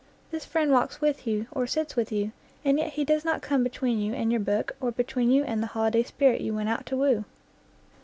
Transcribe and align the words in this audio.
This 0.31 0.45
friend 0.45 0.71
walks 0.71 0.99
with 0.99 1.27
you, 1.27 1.45
or 1.51 1.67
sits 1.67 1.95
with 1.95 2.11
you, 2.11 2.31
and 2.65 2.79
yet 2.79 2.93
he 2.93 3.05
does 3.05 3.23
not 3.23 3.43
come 3.43 3.63
between 3.63 3.99
you 3.99 4.15
and 4.15 4.31
your 4.31 4.41
book, 4.41 4.75
or 4.81 4.89
between 4.91 5.29
you 5.29 5.43
and 5.43 5.61
the 5.61 5.67
holiday 5.77 6.01
spirit 6.01 6.41
you 6.41 6.55
went 6.55 6.69
out 6.69 6.87
to 6.87 6.97
woo. 6.97 7.25